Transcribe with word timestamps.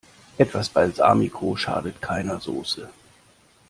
Etwas 0.39 0.69
Balsamico 0.69 1.55
schadet 1.55 2.01
keiner 2.01 2.39
Soße. 2.39 2.89